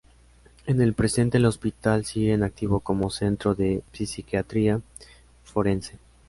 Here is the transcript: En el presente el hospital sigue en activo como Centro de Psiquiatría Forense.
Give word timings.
En 0.65 0.81
el 0.81 0.95
presente 0.95 1.37
el 1.37 1.45
hospital 1.45 2.05
sigue 2.05 2.33
en 2.33 2.41
activo 2.41 2.79
como 2.79 3.11
Centro 3.11 3.53
de 3.53 3.83
Psiquiatría 3.93 4.81
Forense. 5.43 5.99